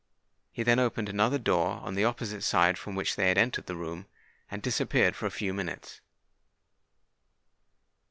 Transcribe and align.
He 0.51 0.63
then 0.63 0.79
opened 0.79 1.09
another 1.09 1.37
door 1.37 1.73
on 1.81 1.93
the 1.93 2.05
opposite 2.05 2.41
side 2.41 2.75
from 2.75 2.95
which 2.95 3.15
they 3.15 3.27
had 3.27 3.37
entered 3.37 3.67
the 3.67 3.75
room, 3.75 4.07
and 4.49 4.59
disappeared 4.59 5.15
for 5.15 5.27
a 5.27 5.29
few 5.29 5.53
minutes. 5.53 6.01